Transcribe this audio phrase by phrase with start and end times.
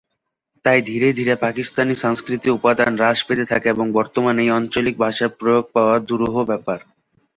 [0.65, 5.65] তাই ধীরে ধীরে পাকিস্তানি সাংস্কৃতিক উপাদান হ্রাস পেতে থাকে এবং বর্তমানে এই আঞ্চলিক ভাষার প্রয়োগ
[5.75, 6.79] পাওয়া দুরূহ ব্যাপার।